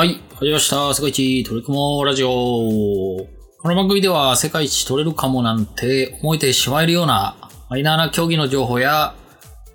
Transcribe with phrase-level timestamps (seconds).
[0.00, 0.94] はい、始まりました。
[0.94, 2.28] 世界一取れるもうラジオ。
[2.28, 3.28] こ
[3.64, 7.36] の番組では世界一取れるかもなんて思えてしまえるような
[7.68, 9.14] マイナーな競技の情報や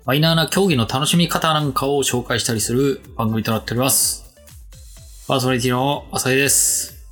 [0.04, 4.34] マイナーな競技の楽しみ方なんかを紹介したりする番組となっております。
[5.28, 7.06] パーソナリティの浅井です。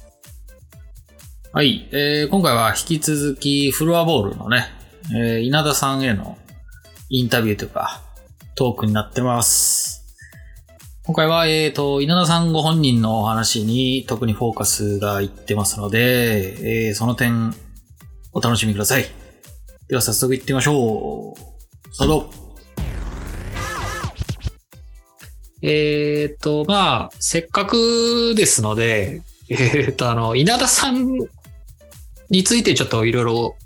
[1.53, 4.67] はい、えー、今回は引き続きフロアボールのね、
[5.14, 6.36] えー、稲田さんへの
[7.11, 8.03] インタビューというか
[8.57, 9.83] トークになってます。
[11.07, 17.54] 今回は、えっ、と、稲田さんご本人のお話に特にフォーカスがいってますので、えーその点、
[18.32, 19.04] お楽しみください。
[19.86, 21.93] では早速行ってみましょう。
[21.93, 22.30] スタート
[25.61, 31.18] えっ、と、まあ、せっかくですので、えっ、と、あの、稲田さん
[32.30, 33.56] についてちょっといろいろ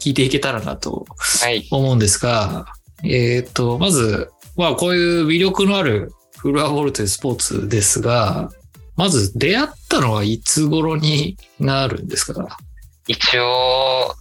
[0.00, 1.64] 聞いていけたらなとはい。
[1.70, 2.66] 思うんですが、
[3.04, 8.50] えっ、と、まず、まあ、こういう魅力のあるフロアボールというスポーツですが、
[8.96, 12.58] まず出会ったのはいつ頃になるんですか？
[13.06, 14.12] 一応、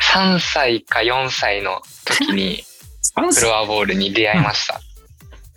[0.00, 2.64] 3歳か4歳の時に
[3.34, 4.80] フロアボールに出会いました。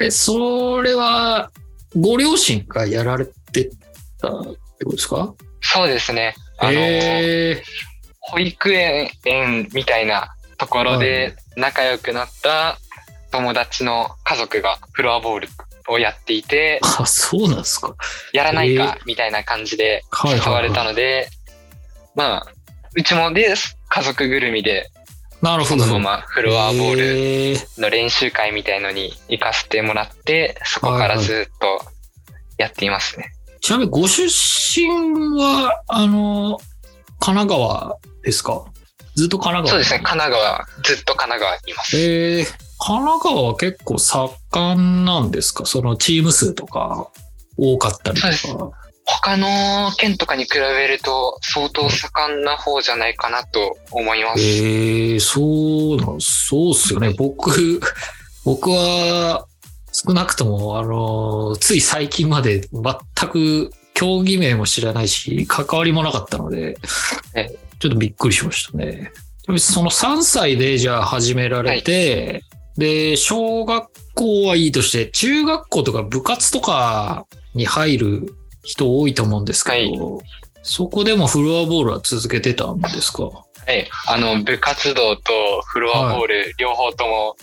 [0.01, 1.49] え、それは、
[1.97, 3.69] ご両親がやられて
[4.21, 4.43] たっ
[4.77, 5.33] てことですか？
[5.61, 6.35] そうですね。
[6.57, 7.63] あの、え
[8.19, 9.09] 保育園
[9.73, 12.77] みたいなところで仲良くなった
[13.31, 15.47] 友達の家族がフロアボール
[15.89, 17.95] をやっていて、ー、あ、そうなんですか。
[18.33, 20.73] やらないかみたいな感じではい誘われはいはい。
[20.73, 21.27] たので、
[22.15, 22.47] まあ、
[22.95, 23.53] うちもで
[23.89, 24.89] 家族ぐるみで
[25.41, 25.83] なるほど。
[25.83, 31.81] そのままフロアボールえーの練習会みたいのに行かせてもらって、そこからずっと
[32.57, 33.31] やっていますね。
[33.61, 34.87] ちなみにご出身
[35.41, 36.59] は、あの、
[37.19, 38.65] 神奈川ですか？
[39.19, 39.69] ずっと神奈川？
[39.69, 41.97] そうですね、神奈川、ずっと神奈川にいます。
[41.97, 42.45] えー、
[42.79, 45.65] 神奈川は結構盛んなんですか？
[45.65, 47.11] そのチーム数とか
[47.57, 48.71] 多かったりとそうか。
[49.11, 54.41] 他の県とかに比べると相当盛んな方じゃないかなと思います。
[54.41, 57.15] えー、そうなん、そうっすよね。
[57.17, 57.81] 僕、
[58.45, 59.47] 僕は
[59.91, 66.77] 少なくとも、あの、つい最近まで全く競技名も知らないし、関わりもなかったので
[67.33, 69.11] え、ちょっとびっくりしましたね。
[69.57, 72.43] その3歳でじゃあ始められて、
[72.77, 77.25] で、小学校はいいとして、中学校とか部活とか
[77.55, 80.19] に入る人多いと思うんですけど、
[80.61, 83.23] そこでもフロアボールは続けてたんですか？
[83.23, 83.39] は
[83.73, 83.87] い。
[84.07, 85.31] あの、部活動と
[85.65, 87.35] フロアボール、両方とも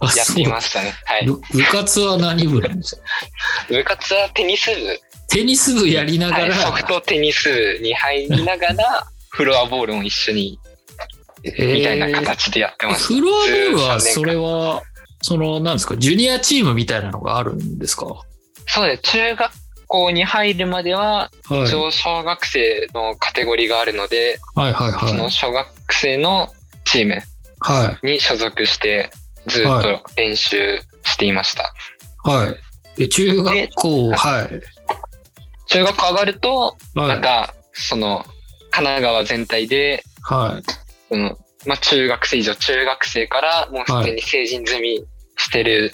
[0.00, 0.94] あやっていましたね。
[1.04, 1.26] はい。
[1.26, 3.02] 部部活は何部なんですか？
[3.70, 10.58] 部活はテニス部、テニス部やりながはい、ら、ソフトテニス部に入りながら、フロアボールも一緒に、
[11.44, 13.12] みたいな形でやってえーます。
[13.14, 14.82] フロアボールは13年間それは、
[15.22, 18.06] その、なんですか、ジュニアチームみたいなのがあるんですか？
[18.06, 18.22] は
[18.68, 19.02] そうです。
[19.12, 19.52] 中学
[19.86, 21.64] 校に入るまでは、い。
[21.64, 25.30] 一応小学生のカテゴリーがあるので、はいはいそのはい。
[25.30, 26.48] 小学生の
[26.84, 27.22] チーム
[27.60, 28.06] はい。
[28.06, 29.10] に所属して、
[29.46, 31.72] ずっと練習していました。
[32.24, 32.56] は
[32.96, 32.98] い。
[33.00, 34.60] で、中学校、はい。
[35.68, 36.74] 中学校上がると、は
[37.04, 37.08] い。
[37.08, 38.24] また、その、
[38.76, 40.62] 神奈川全体で、はい。
[41.08, 45.02] その、まあ、中学生以上、中学生からもうすでに成人済み
[45.38, 45.92] してる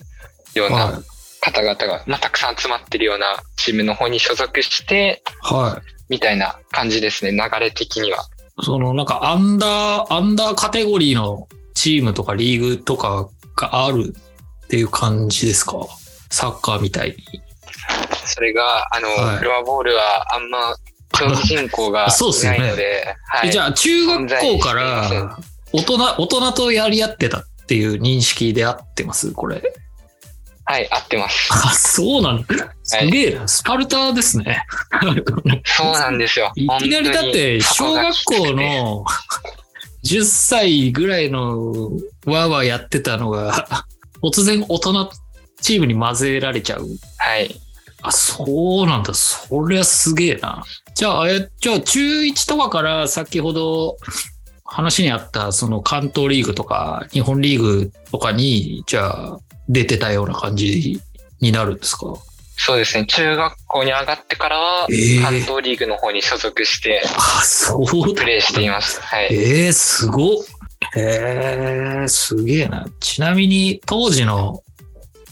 [0.55, 0.91] ようは。
[0.91, 1.03] ない
[1.41, 5.83] 方々が、まあ、たくさん集まってるようなチームの方に所属して、はい。
[6.09, 8.27] みたいな感じですね、流れ的には。
[8.63, 14.15] その、なんか、アンダー、アンダーカテゴリーのチームとかリーグとかがある
[14.67, 15.87] っていう感じですか？
[16.31, 17.17] サッカーみたいに。
[18.25, 20.75] それが、あの、はいフロアボールはあんま
[21.13, 23.49] 競技人口がそうっいすよねないので、はい。
[23.49, 25.39] えじゃあ、中学校から、
[25.73, 29.33] 大人、大人とやり合ってたっていう認識で合ってます？
[29.33, 29.63] これ。
[30.65, 31.49] はい、合ってます。
[31.53, 32.45] あ、そうなの
[32.85, 33.49] すげえな。
[33.49, 34.65] スパルタですね。
[35.65, 36.53] そうなんですよ。
[36.55, 39.05] いきなりだって、小学校の
[40.05, 41.91] 10歳ぐらいの
[42.27, 43.87] わーわーやってたのが、
[44.23, 45.11] 突然大人
[45.61, 46.87] チームに混ぜられちゃう。
[47.19, 47.55] はい。
[48.03, 49.15] あ、そうなんだ。
[49.15, 50.65] そりゃすげえな。
[51.03, 53.97] じゃあ、え、じゃあ中1とかから先ほど
[54.65, 61.01] 話にあったその関東リーグとか日本リーグとかに、じゃあ出てたような感じ
[61.41, 62.15] になるんですか？
[62.57, 63.07] そうですね。
[63.07, 67.85] 中学校に上がってからはえー、関東リーグの方に所属して、あ、そう
[68.15, 68.25] だプ。
[68.25, 69.01] レーしています。
[69.01, 69.35] はい。
[69.35, 70.37] えー、すごっ。
[70.97, 72.87] えー、すげえな。
[73.01, 74.63] ちなみに当時の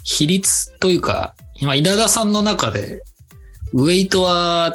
[0.03, 3.05] 比率というか、今稲田さんの中で、
[3.73, 4.75] ウェイトは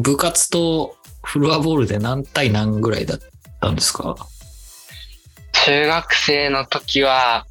[0.00, 3.18] 部活とフロアボールで何対何ぐらいだっ
[3.60, 4.16] たんですか？
[5.64, 7.46] 中学生の時は、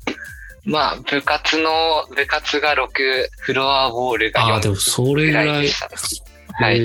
[0.63, 1.69] まあ、部活の、
[2.15, 2.87] 部活が6、
[3.39, 5.67] フロアボールが4ああ、でもそれぐらい。
[6.59, 6.77] はい。
[6.79, 6.81] え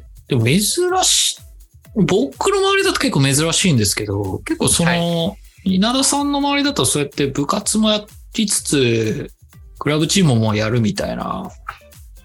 [0.00, 0.62] ーでも珍
[1.02, 1.40] しい。
[1.96, 8.02] 僕の周りだと結構珍しいんですけど、結構その、稲田さんの周りだとそうやって部活もや
[8.34, 9.30] りつつ、
[9.78, 11.50] クラブチームもやるみたいな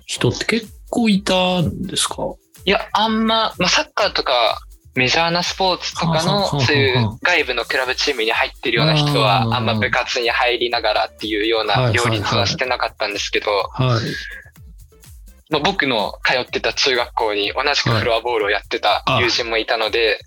[0.06, 2.24] 人って結構いたんですか？
[2.66, 4.60] いや、あんま、まあ、サッカーとか、
[4.96, 15.52] メジャーなスポーツとかの、そういう外部のクラブチームに入ってるような人は、あんま部活に入りながらっていうようない両立はしてなかったんですけど、はい。
[15.52, 20.20] まあ、僕の通ってた中学校に同じくフロアボールをやってた友人もいたので。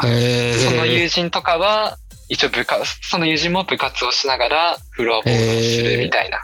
[0.00, 1.98] その友人とかは、
[2.28, 6.40] 一応部活、その友人も部活をしながらフロアボールをするみたいな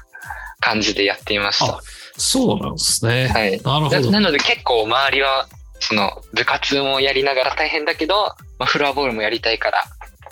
[0.60, 1.80] 感じでやっていました。
[2.20, 3.28] そうなんですね。
[3.28, 3.50] はい。
[3.62, 4.00] なるほど。
[4.10, 5.48] ななので結構周りは、
[5.80, 8.14] その部活もやりながら大変だけど、
[8.58, 9.84] まあ、フロアボールもやりたいから、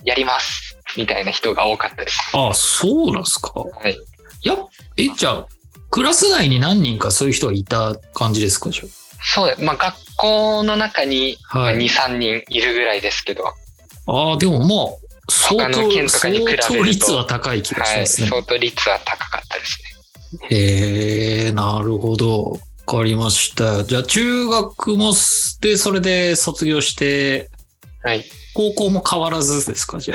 [0.05, 2.19] やりますみたいな人が多かったです。
[2.35, 3.53] あそうなんですか？
[3.61, 3.93] はい。
[3.93, 4.55] いや、
[4.97, 5.47] え、じゃあ、
[5.91, 8.71] クラス内に何人かそういう人がいた感じですか？
[8.71, 8.85] じゃ
[9.21, 11.59] そうまあ学校の中にあ。
[11.61, 11.77] はい。
[11.77, 13.47] 2、3人いるぐらいですけど、
[14.07, 14.97] ああ、でもまあ、
[15.31, 18.01] 相他の県当、とかに比べると相当率は高い気がしはい。
[18.01, 18.29] ますね。
[18.29, 19.88] 相当率は高かったですね。
[20.51, 22.53] へえ、なるほど。
[22.53, 22.59] わ
[22.99, 23.85] かりました。
[23.85, 27.51] じゃあ、中学もす、で、それで卒業して、
[28.03, 28.25] はい。
[28.55, 30.01] 高校も変わらずですか？
[30.01, 30.15] じゃ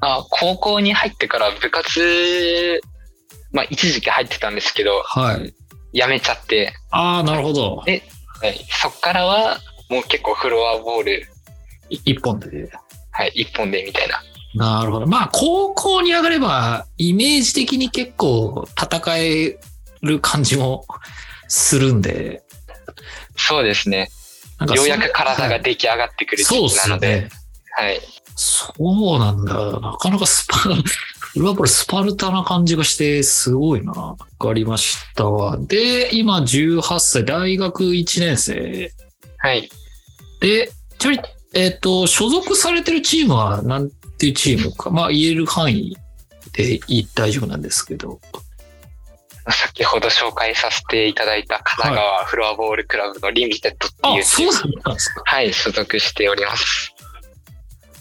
[0.00, 0.18] あ。
[0.18, 2.80] あ高校に入ってから部活、
[3.52, 5.54] まあ一時期入ってたんですけど、はい。
[5.92, 7.76] やめちゃって、ああ、なるほど。
[7.76, 8.02] はい。
[8.80, 11.28] そっからは、もう結構フロアボール、
[11.88, 12.68] い一本で。
[13.12, 14.22] はい、一本でみたいな。
[14.54, 15.06] なるほど。
[15.06, 19.58] まあ、高校に上がれば、イメージ的に結構戦え
[20.02, 20.84] る感じも
[21.48, 22.42] するんで、
[23.36, 24.08] そうですね。
[24.74, 27.30] ようやく体はいが出来上がってくるそうっ時期なので、すよね。
[27.72, 28.00] はい。
[28.36, 29.80] そうなんだ。
[29.80, 33.92] なかなかスパ、フルアポルスパルタな感じがして、すごいな。
[33.92, 35.58] わかりましたわ。
[35.58, 38.92] で、今18歳、大学1年生
[39.38, 39.68] はい。
[40.40, 41.22] で、ちなみに、
[41.54, 43.90] えっ、と、所属されてるチームは何
[44.22, 45.96] ていうチームか、まあ言える範囲
[46.52, 48.20] でいい大丈夫なんですけど。
[49.50, 55.22] 先ほど紹介させていただいた神奈川フロアボールクラブのリミテッドってあい、うチームそうなんですか。
[55.24, 56.94] はい、所属しております。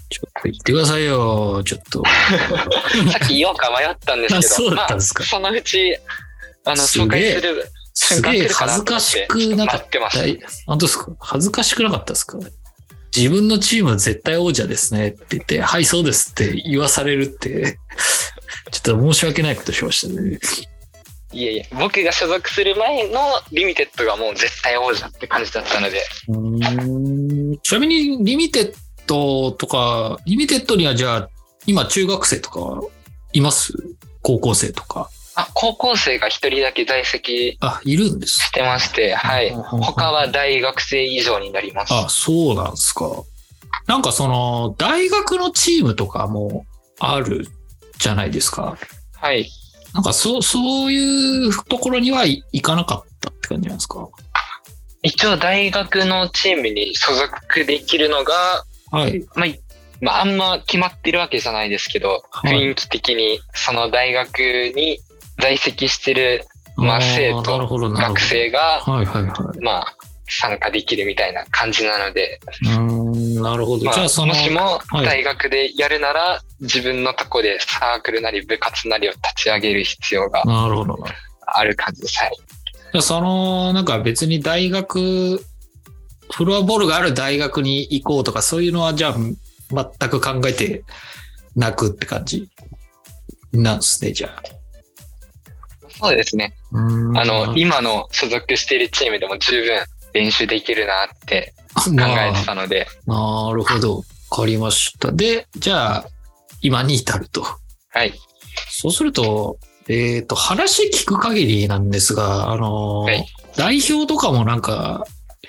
[0.09, 2.03] ちょっと言ってくださいよ、ちょっと。
[3.11, 5.97] さっき言おうか迷ったんですあけど、まあ、そのうち、
[6.65, 10.47] あの、紹介するすげえ恥ずかしくなかっ待ってました。
[10.47, 10.53] た。
[10.67, 11.11] 本当ですか？
[11.19, 12.37] 恥ずかしくなかったですか？
[13.15, 17.77] 自分のチームは絶対王者ですねって言って、はい、そうですって言わされるって、
[18.71, 20.39] ちょっと申し訳ないことしましたね。
[21.33, 23.19] いえいえ、僕が所属する前の
[23.51, 28.73] リミテッドがもう絶対王者って感じだったので、うーんちなみに、リミテッ
[29.07, 31.29] ドとか、リミテッドにはじゃあ、
[31.65, 32.81] 今中学生とか
[33.33, 33.73] います？
[34.21, 35.09] 高校生とか。
[35.35, 39.51] あ、高校生が一人だけ在籍あ、いるんですしてまして、はい。
[39.51, 41.93] 他は大学生以上になります。
[41.93, 43.09] あ、そうなんですか。
[43.87, 46.65] なんかその、大学のチームとかも
[46.99, 47.47] ある
[47.97, 48.77] じゃないですか。
[49.15, 49.49] はい。
[49.93, 54.07] なんかそう、そういうところにはい行かなかったって感じなんですか？
[55.03, 58.33] 一応大学のチームに所属できるのが、
[58.91, 59.25] はい。
[59.35, 59.59] まあ、い
[59.99, 64.39] まあ、あんま決まってるわけじゃないですけど、はい雰囲気的にその大学
[64.75, 64.99] に
[65.41, 66.45] 在籍してる、
[66.77, 67.89] まあー生徒。
[67.89, 69.59] 学生が、はいはいはい。
[69.59, 69.95] まあ、
[70.27, 73.83] 参加できるみたいな感じなので、うーん、なるほど。
[73.83, 80.43] まあ、じゃあその、もしもはい大学でやるなら、自分のとこでサークルなり部活なりを立ち上げる必要が。
[81.53, 82.17] ある感じです。
[82.19, 82.31] はい。
[82.37, 85.43] じゃあその、なんか別に大学、
[86.33, 89.35] フロアボールがある大学に行こうとか、そういうのはじゃあ全
[90.09, 90.83] く考えて
[91.57, 92.47] なくって感じ？
[93.51, 94.41] なんですね、じゃあ。
[96.01, 96.53] そうですね。
[96.73, 99.79] あの、今の所属しているチームでも十分
[100.13, 103.97] 練習できるなって考まあえてたので、なるほど。
[103.97, 104.03] わ
[104.37, 105.11] かりました。
[105.11, 106.05] で、じゃあ、
[106.61, 107.43] 今に至ると。
[107.89, 108.13] はい。
[108.69, 115.05] そうすると、えっ、と、話聞く限りなんですが、あのーはい代表とかもなんか、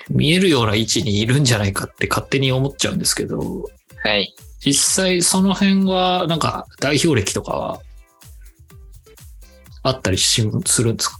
[0.09, 3.69] 見えるような位置にいるんじゃないかって勝手に思っちゃうんですけど、
[4.03, 4.35] はい。
[4.59, 7.81] 実際その辺は、なんか代表歴とかは、
[9.83, 11.19] あったりしするんですか？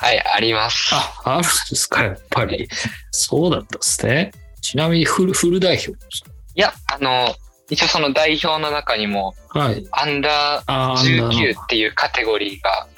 [0.00, 0.94] はい、あります。
[0.94, 2.68] あ、あるんですか、やっぱり。
[3.10, 4.32] そうだったんですね。
[4.60, 5.94] ちなみにフル、フル代表い
[6.54, 7.34] や、あの、
[7.70, 9.86] 一応その代表の中にも、かはい。
[9.92, 12.88] アンダあー19っていうカテゴリーが、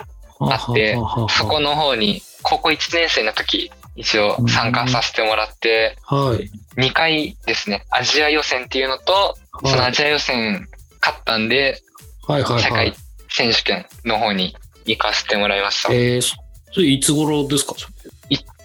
[0.41, 0.97] あって
[1.29, 6.51] そこの方に、高校1年生の時、一応参加させてもらって、はい。
[6.81, 10.69] 2回ですね、アジア予選っていうのと、そのアジア予選
[11.01, 11.83] 勝ったんで、
[12.27, 12.95] はいはい世界はい。
[13.29, 14.57] 選手権の方に
[14.87, 15.93] 行かせてもらいました。
[15.93, 16.35] えー、そ
[16.73, 17.75] それいつ頃ですか？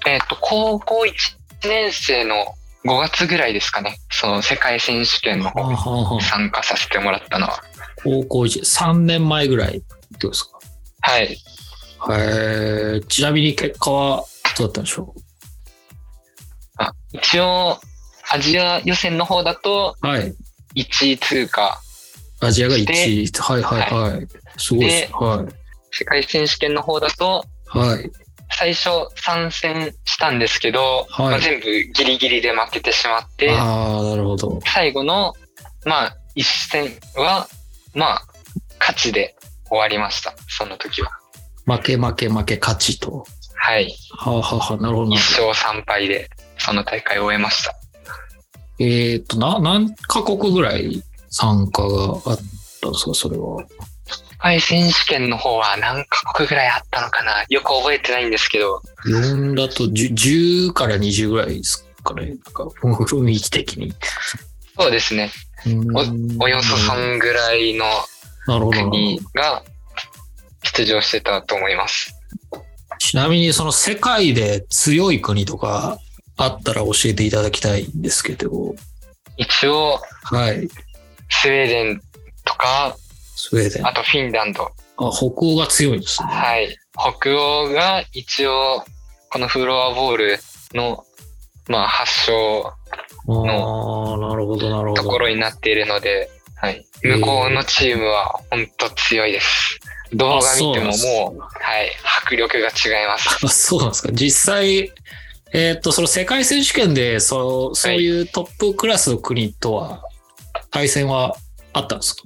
[0.08, 1.06] えっ、と、高校
[1.64, 2.36] 1年生の
[2.86, 3.98] 5月ぐらいですかね。
[4.12, 5.72] その世界選手権の方
[6.16, 7.64] に参加させてもらったのは。
[8.04, 10.60] 高校1、3年前ぐらいってことですか？
[11.02, 11.38] はい。
[12.12, 14.24] えー、ちなみに結果は
[14.58, 15.16] どうだったんでしょ
[16.78, 17.80] あ一応、
[18.32, 20.36] アジア予選の方だとうはい。
[20.76, 21.82] 1位通過。
[22.42, 23.32] アジアが1位。
[23.42, 24.28] はいはいはい。
[24.58, 25.12] すごいです。
[25.12, 25.65] ではい。
[25.98, 28.12] 世界選手権の方だと、はい。
[28.52, 34.60] 最初参戦したんですけど、はいまあ、全部ギリギリで負けてしまって、ああ、なるほど。
[34.66, 35.34] 最後の、
[35.86, 37.48] まあ、一戦は、
[37.94, 38.22] まあ、
[38.80, 39.36] 勝ちで
[39.70, 40.36] 終わりました。
[40.50, 41.12] その時は。
[41.66, 43.26] 負け負け負け勝ちと。
[43.56, 43.96] はい。
[44.12, 45.42] はあ、はあはあ、なるほどな一。
[45.42, 47.74] 勝三敗で、その大会を終えました。
[48.80, 51.88] えっ、と、な、何カ国ぐらい参加が
[52.26, 52.38] あっ
[52.82, 53.66] たんですか、それは？
[54.46, 57.44] 世界選手権の方は何カ国ぐらいあったのかな？
[57.50, 62.28] よく覚えてないんですけど、4だと 10, 10から20ぐらいですかね。
[62.28, 63.92] なんか、雰囲気的に。
[64.80, 65.32] そうですね。
[66.40, 67.86] およそな3ぐらいの
[68.70, 69.30] 国ど。
[69.34, 69.64] が
[70.62, 72.14] 出場してたと思います。
[73.00, 75.98] ちなみに、その世界で強い国とか
[76.38, 78.76] あったら教えていただきたいんですけど。
[79.38, 80.70] 一応、はい。
[81.30, 82.02] スウェーデン
[82.44, 82.96] とか、
[83.36, 83.86] スウェーデン。
[83.86, 84.72] あ、あとフィンランド。
[84.98, 86.30] 北欧が強いんですね。
[86.30, 86.78] はい。
[86.94, 88.84] 北欧が一応、
[89.30, 90.40] このフロアボール
[90.74, 91.04] の、
[91.68, 92.74] まあ、発祥あ
[93.28, 95.04] あ、なるほど、なるほど。
[95.04, 96.86] ところになっているので、はい。
[97.04, 99.80] 向こうのチームは本当強いです。
[100.14, 101.48] 動画見てももう、は
[101.84, 101.92] い、
[102.24, 103.28] 迫力が違います。
[103.46, 104.10] あそうなんですか。
[104.14, 104.92] 実際、
[105.54, 110.04] えーっと、その世界選手権で、そう、そういうトップクラスの国とは、
[110.72, 111.36] 対戦は
[111.74, 112.24] あったんですか？
[112.24, 112.25] い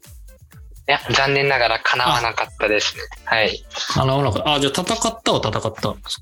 [0.91, 3.03] や、残念ながら叶わなかったですね。
[3.25, 3.63] はい。
[3.97, 6.21] あの、なんか、あ、じゃあ戦ったは戦ったんです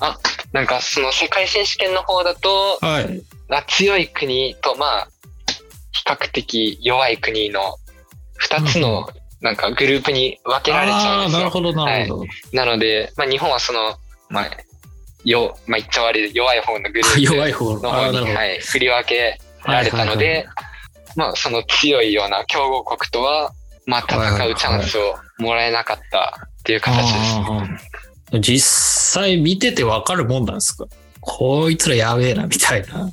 [0.00, 0.18] か？
[0.52, 3.22] なんかその世界選手権の方だと、はい。
[3.50, 5.08] あ強い国と、まあ、
[5.92, 7.60] 比較的弱い国の
[8.36, 9.08] 二つの、
[9.40, 11.38] なんかグループに分けられちゃうんですよ。
[11.40, 12.24] なるほど、なるほど。
[12.52, 13.96] なので、まあ日本はその、
[14.30, 14.50] まあ、
[15.24, 18.18] よ、まあ言っちゃ悪い、弱い方のグループ 弱い方方に。
[18.34, 20.46] はい、振り分けられたので、
[21.16, 23.52] まあその強いような強豪国とは、
[23.88, 27.36] まあ戦うチャンスをもらえなかったっていう形です。
[27.36, 28.60] あー実
[29.20, 30.84] 際見ててわかるもんなんですか？
[31.20, 33.10] こいつらやべえな、みたいな。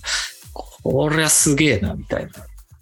[0.83, 2.31] こりゃすげえな、みたいな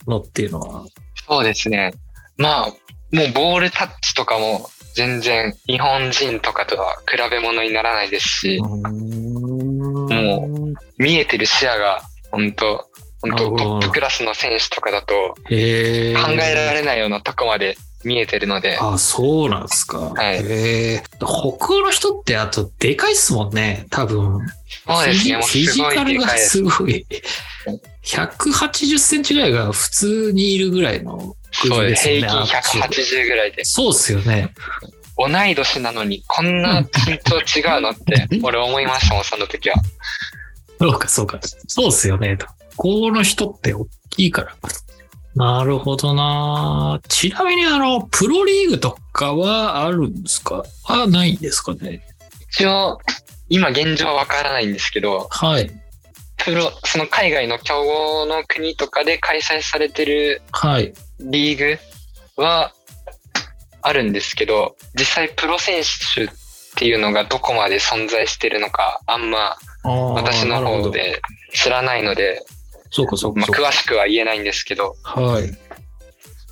[0.08, 0.84] のっていうのは。
[1.28, 1.94] そうですね。
[2.38, 2.68] まあ、
[3.16, 10.08] もうボールタッチとかも全然日本人とかとは比べ物にならないですし、も
[10.98, 12.90] 見えてる視野が本当
[13.24, 15.14] 本当トップクラスの選手とかだと。
[15.14, 19.98] 考えられないようなとこまで見えてるので、あ、そうなんですか。
[19.98, 20.44] はい。
[21.20, 24.42] 北欧の人ってあとでかいっすもんね、多分。
[24.86, 26.50] そうですね、もうフィジすごいカルがでかいです。
[26.50, 27.06] すごい。
[28.04, 32.10] 180センチぐらいが普通にいるぐらいのそうです。
[32.10, 33.64] よね平均180ぐらいで。
[33.64, 34.50] そうっすよね。
[35.18, 39.78] 同い年なのにこんな身長違うのって俺思いましたもん、その時は。
[40.82, 41.40] そうか、そうか。
[41.68, 42.38] そうっすよね。
[42.76, 44.56] この人って大きいから。
[45.36, 50.64] なるほどなちなみにあの、プロリーグとかはあるんですか？
[50.84, 52.06] はないんですかね
[52.52, 53.00] 一応、
[53.50, 55.72] 今現状はわからないんですけど、はい。
[56.38, 60.94] プロ、その海外の強豪の国とかで開催されてるはい。
[61.20, 61.78] リー
[62.36, 62.74] グは
[63.82, 65.82] あるんですけど、実際プロ選
[66.14, 66.28] 手っ
[66.76, 71.22] ていうのがどこまで存在してるのか、あんま私の方で
[71.54, 72.44] 知らないので、
[72.94, 73.50] そうか、そうかまあ。
[73.50, 75.52] 詳しくは言えないんですけど、はい。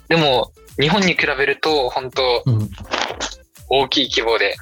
[0.10, 2.70] でも日本に比べると本当うん。
[3.70, 4.56] 大きい規模で、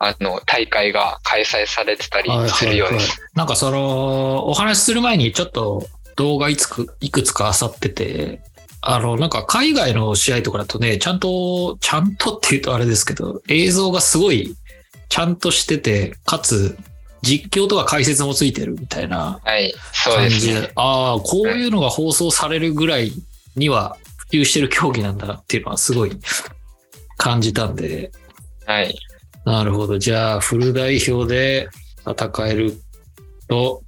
[0.00, 3.18] あの、大会が開催されてたりはいするようです。
[3.34, 5.86] なんかその、お話しする前にちょっと
[6.16, 8.42] 動画いつくいくつか漁ってて、
[8.80, 14.54] あの、なんか海外の試合とかだとね、ちゃんと、ちゃんとって言うとあれですけど、映像がすごい
[15.08, 16.76] ちゃんとしてて、かつ
[17.22, 19.40] 実況とか解説もついてるみたいな
[20.04, 20.60] 感じですね。
[20.62, 23.12] で、ああ、こういうのが放送されるぐらい
[23.56, 26.16] には普及してる競技なんだなっていうのはすごい
[27.16, 28.12] 感じたんで、
[28.66, 28.94] はい。
[29.44, 29.98] なるほど。
[29.98, 31.68] じゃあ、フル代表で
[32.06, 32.80] 戦える
[33.48, 33.82] と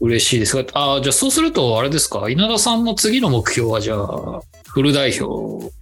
[0.00, 5.72] 嬉しいですが、ああ、じゃあそうすると、あれですか、稲田さんの次の目標は、じゃあ、フル代表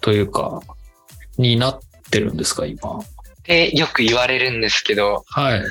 [0.00, 0.60] というか、
[1.38, 1.78] になっ
[2.10, 3.00] てるんですか、今。
[3.48, 5.62] ってよく言われるんですけど、はい。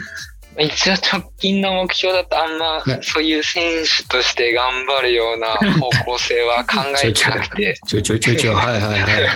[0.59, 9.29] 一応直近の目標だとあんまねそういう選手として頑張るような方向性は考えてなくて、 ちょいちょいちょいちょい、はいはいはい。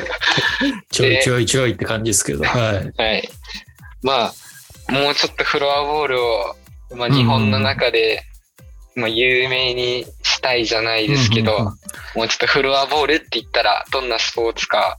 [0.89, 3.01] ちょいちょいちょいって感じですけど、はい。
[3.01, 3.29] はい。
[4.01, 4.33] ま
[4.89, 6.55] あ、もうちょっとフロアボールを、
[6.95, 8.23] まあ、日本の中で、
[8.95, 11.71] まあ、有名にしたいじゃないですけど、
[12.15, 14.97] もうちょっとフロアボールって言ったら、どんなスポーツか。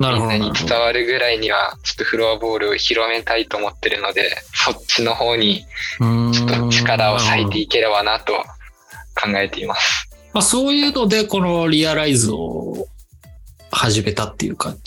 [0.00, 5.66] みんなになるほど伝わるぐらいには、ちょっとフロアボールを広めたいと思ってるので、そっちの方に
[5.98, 8.32] ちょっと力を割いていければなと
[9.14, 10.08] 考えています。
[10.32, 12.88] まあ、そういうので、このリアライズを
[13.70, 14.78] 始めたっていう感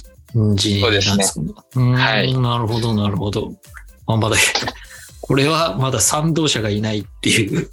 [0.56, 1.54] じなんですかね。
[1.76, 3.54] うんはいなるほど、なるほど。
[4.08, 4.38] まあ、まだ、
[5.22, 7.70] これはまだ賛同者がいないっていう。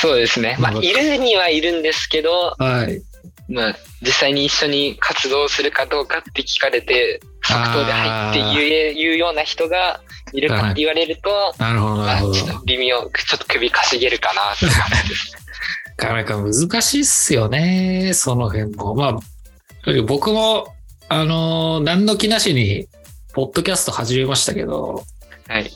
[0.00, 0.56] そうですね。
[0.60, 3.02] まあ、 いるにはいるんですけど、はい。
[3.50, 10.00] まあ、実際に一緒に活動するかどうかって聞かれて、即答で入って言え、言うような人が
[10.32, 12.32] いるかって言われると、なるほど、なるほど。
[12.32, 15.32] まあちょっと微妙、ちょっと首かしげるかなって感じです。
[15.98, 18.94] なかなか難しいっすよね、その辺も。
[18.94, 20.72] まあ、僕も、
[21.08, 22.86] あの、何の気なしに、
[23.32, 25.04] ポッドキャスト始めましたけど、
[25.48, 25.70] はい。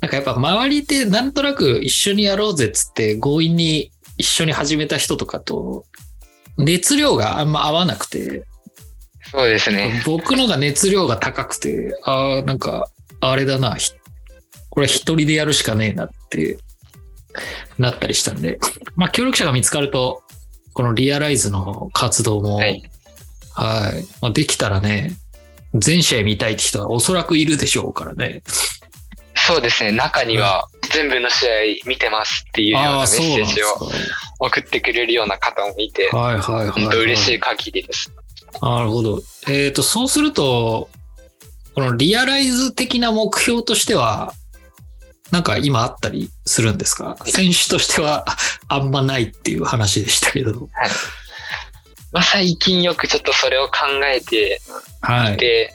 [0.00, 5.84] なんかやっぱ周りでなんとなく一緒にやろうぜっつって強引に一緒に始めた人とかと、
[6.58, 8.44] 熱量があんま合わなくて、
[9.30, 10.02] そうですね。
[10.04, 12.90] 僕のが熱量が高くて、ああ、なんか、
[13.20, 13.92] あれだな、ひ
[14.68, 16.58] これ一人でやるしかねえなって
[17.78, 18.58] なったりしたんで、
[18.94, 20.22] まあ協力者が見つかると、
[20.74, 22.82] このリアライズの活動も、ははいい、
[24.20, 25.14] まあ、できたらね、
[25.74, 28.42] 全試合見たいって人はおそらくいるでしょうからね。
[29.34, 29.92] そうですね。
[29.92, 31.50] 中には、全部の試合
[31.86, 33.86] 見てますっていうようなメッセージをか。
[34.44, 36.82] 送ってくれるような方もいて、はいはいはい、はい。
[36.82, 38.10] 本当嬉しい限りです。
[38.60, 39.22] なるほど。
[39.48, 40.90] えっ、と、そうすると、
[41.74, 44.34] このリアライズ的な目標としては、
[45.30, 47.16] なんか今あったりするんですか？
[47.24, 48.26] 選手としては
[48.68, 50.68] あんまないっていう話でしたけど。
[52.10, 54.60] まあ、最近よくちょっとそれを考えて
[55.00, 55.36] はいい。
[55.38, 55.72] て、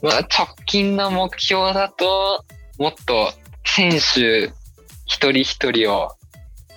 [0.00, 2.44] まあ、直近の目標だと、
[2.78, 3.32] もっと
[3.66, 4.52] 選手
[5.04, 6.12] 一人一人を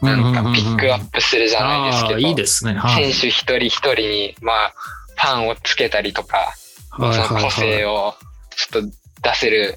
[0.01, 2.73] なんかピックアップするじゃないですけど、いいですね。
[2.73, 3.11] はい。
[3.11, 4.73] 選手一人一人に、まあ、
[5.15, 6.53] ファンをつけたりとか、
[6.91, 7.51] はいその個はいはい。
[7.51, 8.13] 性を
[8.55, 9.75] ちょっと出せる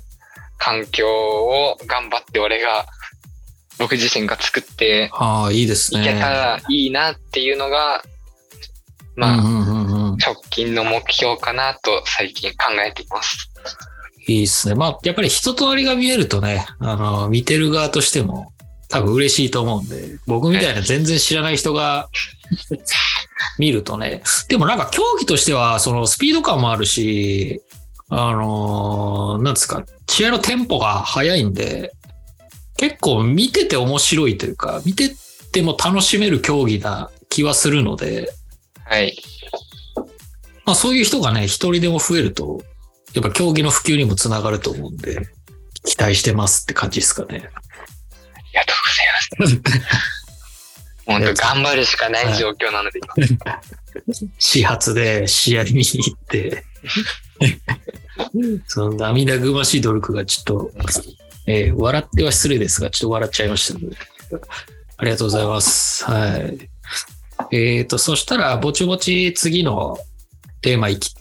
[0.59, 2.87] 環境を頑張って俺が、
[3.79, 6.03] 僕自身が作ってああ、いいですね。
[6.03, 8.03] いけたらいいなっていうのが、
[9.17, 13.51] まあ、うんうんうんうん、直近の目標かなと最近考えています。
[14.27, 14.75] いいですね。
[14.75, 18.53] まあ、やっぱり人となりが見えるとね、あの、見てる側としても
[18.91, 22.09] 多分嬉しいと思うんで、僕みたいな全然知らない人が
[23.59, 27.63] 見るとね、でもなんか競技としては、そのスピード感もあるし、
[28.09, 31.93] あのーなんですか、試合のテンポが速いんで、
[32.77, 35.15] 結構見てて面白いというか、見て
[35.53, 38.33] ても楽しめる競技な気はするので、
[38.85, 39.17] はい。
[40.67, 42.61] まあそういう人がね、一人でも増えると、
[43.15, 45.29] やっぱ競技の普及にもつながると思うんで、
[45.85, 47.51] 期待してますって感じですかね。
[48.55, 48.77] ありがとう
[49.39, 50.01] ございます。
[51.07, 53.61] 本当頑張るしかない状況なので、今
[54.39, 56.65] 始発で試合見に行って、
[58.67, 60.71] その涙ぐましい努力がちょっと、
[61.47, 63.97] えー笑っては失礼ですが、ちょっと笑っちゃいましたので。
[64.99, 66.05] ありがとうございます。
[66.05, 66.69] はい。
[67.57, 69.97] えっ、と、そしたら、ぼちぼち次の
[70.61, 71.15] テーマいき、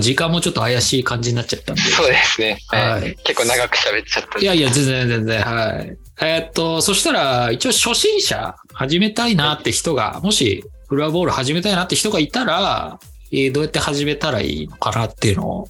[0.00, 1.82] 時間もちょっと怪しい感じになっちゃったんで。
[1.82, 2.58] そうですね。
[2.68, 2.90] はい。
[3.02, 5.98] はい結構長く喋っちゃったいやいや、全然全然、はい。
[6.20, 12.98] えーっと、そしたら、一応初心者始めたいなって人が、もしフロアボール始めたいなって人がいたら、
[13.30, 15.68] えーどうやって始めたらいいのかなっていうのを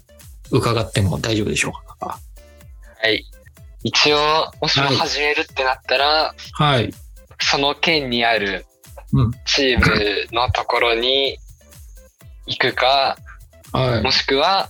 [0.49, 2.19] 伺っても大丈夫でしょうか？
[3.01, 3.23] はい。
[3.83, 6.91] 一応、もしもはい始めるってなったら、はい。
[7.41, 8.65] その県にある
[9.13, 9.85] うんチーム
[10.31, 11.37] のところに
[12.47, 13.17] 行くか、
[13.71, 14.11] はいも。
[14.11, 14.69] しくは、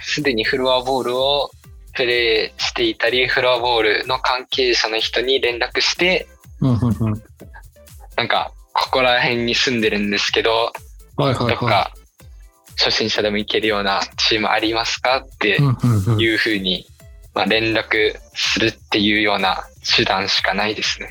[0.00, 1.50] すでにフロアボールを
[1.94, 6.26] プレイしていたり、フロアボールの関係者の人に連絡して、
[8.16, 10.72] なんか、ここら辺に住んでるんですけど、
[11.16, 11.92] はいはいはどっか
[12.78, 15.58] 初心者でも行けるようなチームありますかって
[16.18, 16.34] い。
[16.34, 16.86] うふうに、
[17.34, 19.64] まあ、連絡するっていうような
[19.96, 21.08] 手段しかないですね。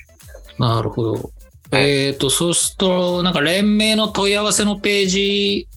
[0.57, 1.31] なるほど。
[1.71, 5.67] えっ、と、そうすると、なんか連盟の問い合わせのページ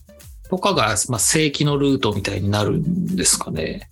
[0.49, 3.89] とかが、まあ、正規のルートみたいになるんですかね。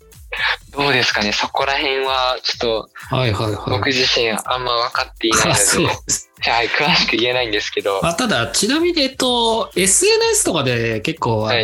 [0.71, 1.31] どうですかね？
[1.31, 3.69] そこら辺はちょっとはいはいはい。
[3.69, 11.63] 僕自身あんま分かっていないあそうので、はい、詳しく言えないんですけど、まあ、ただ、ちなみに、えっと、SNS とかで結構、あはい。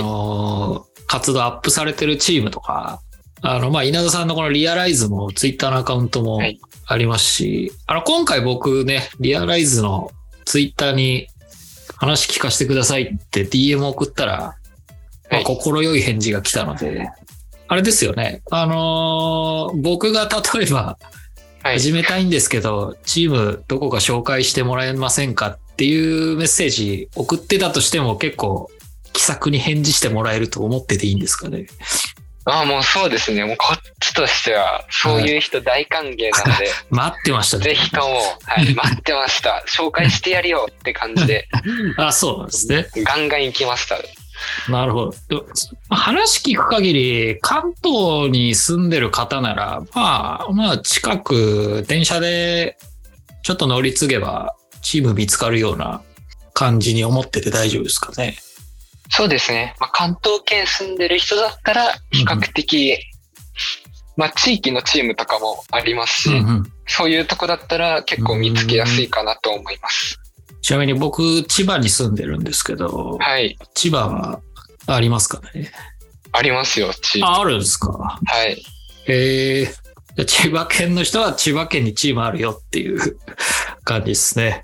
[1.07, 3.01] 活動アップされてるチームとか、
[3.41, 6.59] あの、まあ、稲田さんのこのリアライズも、ツイッターのアカウントもはい。
[6.85, 10.11] ありますし、あの、今回僕ね、リアライズの
[10.45, 11.27] ツイッターに
[11.97, 14.53] 話聞かせてくださいって DM 送ったら、ま
[15.31, 15.43] あ、はい。
[15.43, 17.09] 心よい返事が来たので、
[17.69, 18.41] あれですよね。
[18.51, 20.97] あのー僕が例えば
[21.63, 21.79] はい。
[21.79, 28.69] 始めたいんですけど、チームどこか紹介してもらえませんかっていうメッセージ送ってたとしても結構
[29.13, 31.67] 気さくに返事してもらえると思ってていいんですかね。
[32.45, 33.45] あもうそうですね。
[33.45, 37.65] もうこっちとしては、そういう人大歓迎なので、 待ってましたね。
[37.65, 39.63] ぜひとも、はい、 待ってました。
[39.67, 41.47] 紹介してやるよって感じで、
[41.97, 42.87] あ、そうなんですね。
[43.03, 43.99] ガンガン行きました。
[44.69, 45.45] なるほど。
[45.89, 52.77] 話聞く限り、関東に住んでる方なら、まあ、まあ、近く、電車で
[53.43, 56.01] ちょっと乗り継げば、チーム見つかるような
[56.53, 58.37] 感じに思ってて大丈夫ですかね。
[59.09, 59.75] そうですね。
[59.79, 62.97] まあ、関東圏住んでる人だったら、比較的、
[64.17, 70.19] まあ、地域のチームとかもありますし、うんうんそういうとこだったら結構見つけやすいかなと思います。
[70.61, 73.57] ちなみに僕、千葉に住んでるんですけど、はい。
[73.73, 74.41] 千葉は
[74.87, 75.71] ありますかね？
[76.31, 77.27] ありますよ、チーム。
[77.27, 77.91] あ、あるんですか？
[77.91, 78.61] はい。
[79.07, 79.65] へえ。
[79.65, 79.73] じゃ
[80.23, 82.99] あ千葉県の人は千葉県にチームあるよっていう
[83.85, 84.63] 感じですね。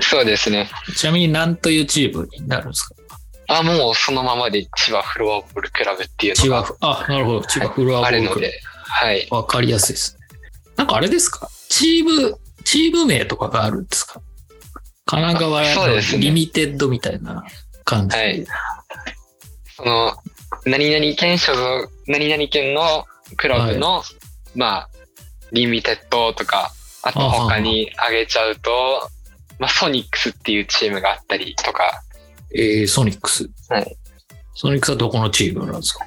[0.00, 0.70] そうですね。
[0.96, 2.94] ちなみに何というチームになるんですか？
[3.48, 7.42] あ、もうそのままで千葉フロアボールクラブっていう千のが、葉あ、なるほど。
[7.42, 9.26] 千葉フロアボあールクラるので、はい。
[9.28, 9.36] ブ。
[9.36, 10.26] わかりやすいですね。
[10.76, 11.48] なんかあれですか？
[11.68, 14.20] チーム、チーム名とかがあるんですか？
[15.06, 15.62] 神奈川
[16.18, 17.44] リミテッドみたいな
[17.84, 18.16] 感じ。
[18.16, 18.46] はい
[19.76, 20.12] その、
[20.66, 23.04] 何々県所属、何々県の
[23.36, 24.04] クラブの、
[24.54, 24.88] まあ、
[25.50, 26.70] リミテッドとか、
[27.02, 28.70] あと他に挙げちゃうと、
[29.58, 32.02] まあ、ソニックスっていうチームがあったりとか、
[32.54, 33.50] えー、ソニックス。
[33.68, 33.96] はい
[34.54, 36.06] ソニックスはどこのチームなんですか？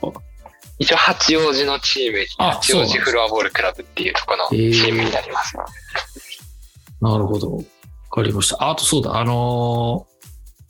[0.79, 5.57] 一応八王子のチーム、あ八王子フロアボールクラブっていうところのチームになります。
[7.01, 7.61] なるほど。
[8.17, 8.69] わかりました。
[8.69, 10.17] あとそうだ、あのー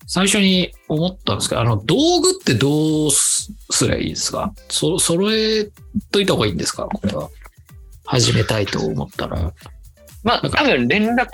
[0.10, 4.54] 最初に思ったんですけど、あの、道具ってどうすすりゃいいですか？
[4.70, 5.68] そ、揃え
[6.14, 6.86] といた方がいいんですか？
[6.86, 7.30] これは。
[8.06, 9.52] 始めたいと思ったら。
[10.24, 11.28] まあ、多分連絡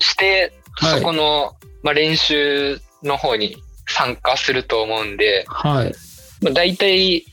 [0.00, 5.94] して、はいそこの、まあ、練習の方に参加すると思うんで、はい。
[6.40, 7.26] まあ、大体、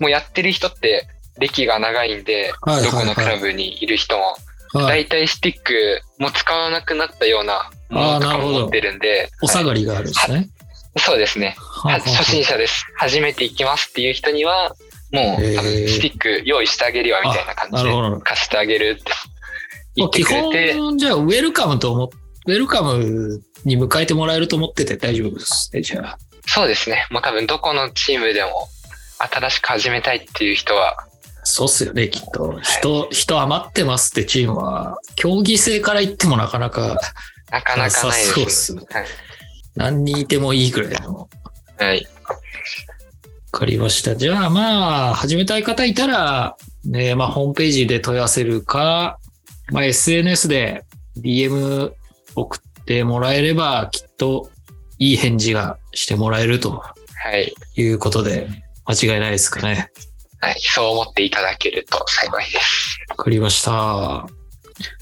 [0.00, 1.06] もうやってる人って
[1.38, 4.36] 歴が長いんで、はいはいはいどこのクラブにいる人も、
[4.74, 5.04] はい。
[5.04, 10.48] 大体スティックも使わなくなったようなものと持ってるんで、お下はいがりがあるんですね。
[10.98, 11.56] そうですね。
[11.58, 12.84] はは初心者です。
[12.96, 14.74] 初めて行きますっていう人には、
[15.12, 19.12] もう、スティック用意してあげるよみたいな感じで貸してあげるって
[19.96, 22.08] 言って基くれて、本、じゃあ、ウェルカムと思っ
[22.46, 26.18] ウェルカムに迎えてもらえると思ってて大丈夫ですね、じゃあ。
[26.46, 27.06] そうですね。
[27.10, 28.68] もう多分どこのチームでも
[29.18, 31.06] 新しく始めたいっていう人は、
[31.44, 32.58] そうっすよね、きっと。
[32.60, 36.96] 人、人余ってますってチームは、競技性から言ってもなかなかなか
[37.50, 38.74] なかないそうっです。
[38.74, 38.84] はい
[39.76, 41.14] 何人いてもいいぐらいの。
[41.14, 41.28] わ
[41.78, 42.06] はい。
[43.50, 44.16] かりました。
[44.16, 49.18] じゃあまあ、始めたい方いたら、ね、まあ、ホームページで問い合わせるか、
[49.72, 50.84] まあ、SNS で
[51.18, 51.92] DM
[52.36, 54.50] 送ってもらえれば、きっと
[54.98, 56.94] いい返事がしてもらえるとは
[57.36, 57.52] い。
[57.76, 58.48] いうことで、
[58.86, 59.90] 間違いないですかね。
[60.44, 60.60] はい。
[60.60, 62.98] そう思っていただけると幸いです。
[63.08, 64.26] わかりました。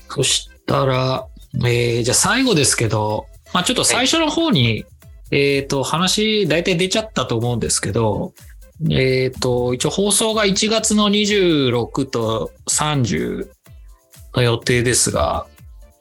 [0.09, 1.27] そしたら、
[1.65, 4.85] えー、じゃあ最後ですけど、まあちょっと最初の方に、
[5.33, 8.35] えっ、と、話大体出ちゃったと思うんですけど、
[8.89, 13.49] えっ、と、一応放送が1月の26と30
[14.37, 15.47] の予定ですが、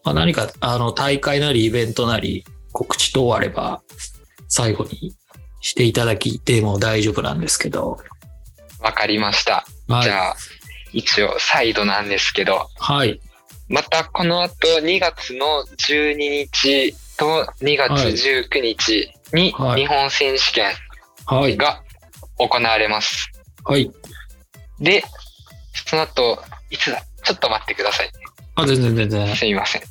[0.04, 3.82] まあ、何かあの大会なりイベントなり告知等あれば
[4.48, 5.14] 最後に
[5.60, 7.98] していただきても大丈夫なんですけど。
[8.82, 9.64] わかりました。
[9.88, 10.02] はい。
[10.02, 10.36] じゃあ、
[10.92, 13.20] 一応再度なんですけど、はい。
[13.68, 20.72] またこの後2月の12日と2月19日にはい日本選手権
[21.24, 21.56] はい。
[21.56, 21.82] が
[22.38, 23.30] 行われます。
[23.64, 23.90] はい。
[24.80, 25.02] で、
[25.86, 27.02] その後、いつだ？
[27.22, 28.10] ちょっと待ってください。
[28.56, 29.36] あ、全然全然。
[29.36, 29.82] すみません。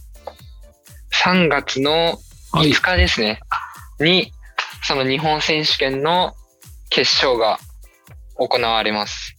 [1.23, 2.19] 3月の
[2.51, 2.81] はい5。
[2.81, 3.39] 日ですね。
[3.99, 4.33] に、
[4.83, 6.33] その日本選手権の
[6.89, 7.59] 決勝が
[8.47, 9.35] 行われます。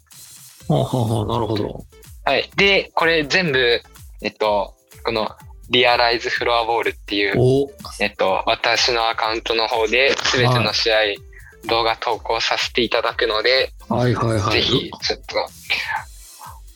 [0.68, 1.84] ほうほうほうなるほど。
[2.24, 2.50] はい。
[2.56, 3.82] で、これ全部、
[4.22, 5.28] えっと、この
[5.70, 10.96] リアライズフロアボールっていう、おえっと、私のアカウントの方で全ての試合、
[11.66, 14.52] 動画投稿させていただくので、はいはいはい。
[14.52, 15.34] ぜひ、ちょっと、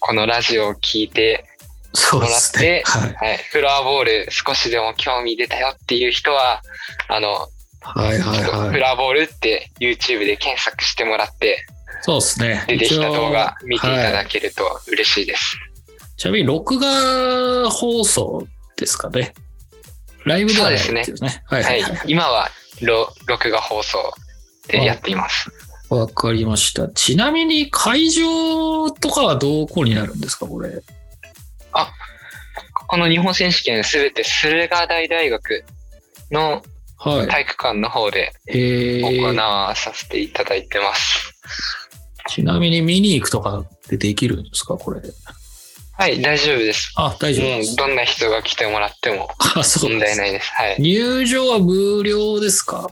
[0.01, 1.45] このラジオを聞いて
[2.13, 2.83] もらって、ね。
[2.85, 3.15] はい。
[3.15, 6.63] はい、フロアボール少しでも興味出たよっていう人は、
[7.09, 7.49] あの、
[7.81, 8.71] はいはいはい。
[8.71, 11.67] フロアボールって YouTube で検索してもらって、
[12.03, 12.65] そうですね。
[12.69, 15.57] 出てきた動画見ていただけると嬉しいです。
[16.17, 18.47] ちなみに録画放送
[18.77, 19.35] ですかね。
[20.25, 21.43] ライブではないっていうそうね。
[21.47, 21.83] はいはい。
[22.07, 22.49] 今は
[23.27, 23.99] 録画放送
[24.69, 25.51] でやっています。
[25.89, 26.89] わかりました。
[26.89, 30.83] ちなみに会場とかはどこになるんですか、これ。
[31.73, 31.93] あ
[32.89, 35.65] この日本選手権すべて駿河台大学
[36.31, 36.63] の。
[36.99, 41.36] 体育館の方で行、わさせていただいてます。
[42.37, 45.01] ちなみに見に行くとかってできるんですか、これ。
[45.95, 46.93] はい、大丈夫です。
[46.97, 47.77] あ、大丈夫です。
[47.77, 49.81] どんな人が来てもらっても問です。
[49.81, 50.51] 題ないです。
[50.53, 50.77] はい。
[50.79, 52.91] 入場は無料ですか？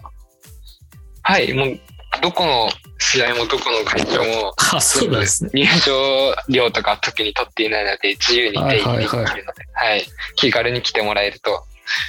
[1.21, 1.79] はい、もう
[2.23, 5.51] どこの試合もどこの会場もあ、そうなんですね。
[5.53, 11.65] 入場料とか特に取っていないので自由にできるので、はい気軽に来てもらえると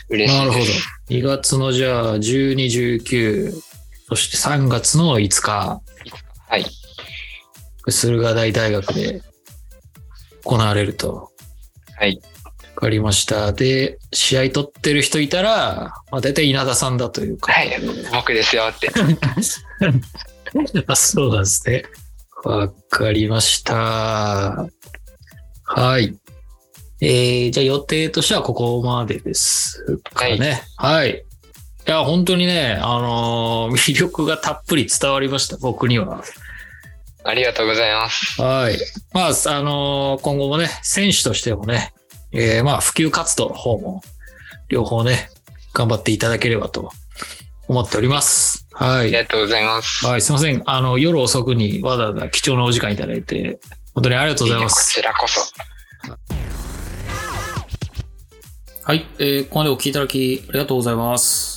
[0.07, 0.87] 嬉しないるほどです。。
[1.09, 2.55] 2月のじゃあ12、
[3.03, 3.53] 19、
[4.07, 5.81] そして3月の5日、
[6.47, 6.65] はい。
[7.91, 9.21] 駿河台大学で
[10.43, 11.31] 行われると。
[11.97, 12.19] はい。
[12.75, 13.53] わかりました。
[13.53, 17.53] で、試合取ってる人いたら、まあ、大体稲田さんだというか。
[17.53, 17.71] はい、
[18.11, 18.91] 僕ですよって。
[20.87, 21.85] あ、そうなんですね。
[22.43, 24.67] わかりました。
[25.63, 26.15] はい。
[27.01, 30.61] えー、じゃあ予定としてはここまでですかね。
[30.77, 31.23] はい。
[31.87, 36.23] いや、本当にね、あのー魅力がたっぷり伝わりました、僕には。
[37.27, 38.41] ありがとうございます。
[38.41, 38.77] はい。
[39.11, 41.93] まあ、あのー今後もね、選手としてもね、
[42.31, 44.01] えーまあ、普及活動の方も、
[44.69, 45.29] 両方ね、
[45.73, 46.91] 頑張っていただければと
[47.67, 48.67] 思っております。
[48.73, 48.99] はい。
[48.99, 50.05] ありがとうございます。
[50.05, 50.61] はい、すいません。
[50.65, 53.59] あの、夜遅くにわざわざ貴重なお時間いただいて、
[53.95, 54.93] 本当にありがとうございまこす。
[54.93, 55.41] ちらこそ。
[58.83, 61.54] はい、えー、ここまでお聞きいただきありがとうございます。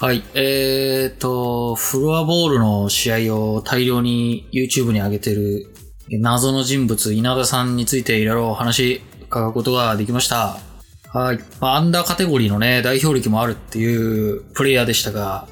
[0.00, 5.74] はい、えーと、フロアボールの試合を大量に YouTube に上げてる
[6.08, 10.58] 謎の人物、稲田さんについていろいろお話伺うことができました。
[11.12, 11.40] はい。
[11.60, 15.48] まあ、アンダーカテゴリーのね、代表歴もあるっていうプレイヤーでしたが、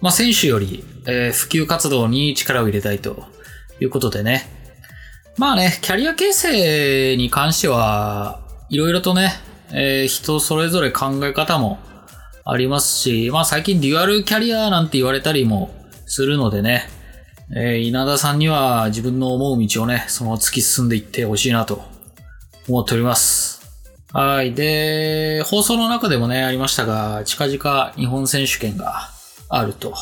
[0.00, 3.24] まあ、選手より、えー普及活動に力を入れたいと
[3.80, 4.48] いうことでね。
[5.36, 9.32] まあね、キャリア形成に関しては、いろいろとね、
[9.74, 11.78] えー人それぞれ考え方も
[12.44, 15.74] ありますし、まあ最近デュアルキャリアなんて言われたりも
[16.06, 16.88] するのでね、
[17.54, 21.82] えー稲田さんには自分の思う道をね、その突き進んでいってほしいなと
[22.68, 23.60] 思っております。
[24.12, 24.54] はい。
[24.54, 29.08] で、放送の中でもね、ありましたが、近々日本選手権が
[29.48, 29.94] あると。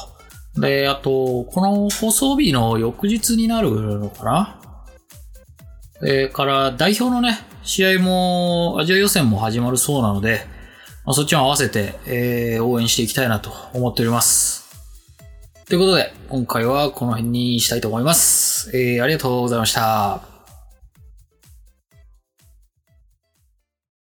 [0.57, 4.61] で、あと、この放送日の翌日になるのかな？
[6.03, 10.47] えから、代表のね、試合も、アジア予選も始まるそうなので、
[11.09, 14.69] まあ、そっちも合わせて、えー応援していきたいなと思っております。
[15.65, 18.71] ということで、今回はこの辺にしたいと思います。
[18.77, 20.38] えーありがとうございました。